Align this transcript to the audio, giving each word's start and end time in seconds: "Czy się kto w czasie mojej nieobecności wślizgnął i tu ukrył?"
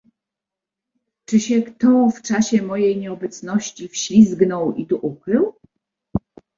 "Czy 1.25 1.39
się 1.39 1.61
kto 1.61 2.09
w 2.09 2.21
czasie 2.21 2.61
mojej 2.61 2.97
nieobecności 2.97 3.87
wślizgnął 3.87 4.75
i 4.75 4.87
tu 4.87 4.99
ukrył?" 5.01 5.53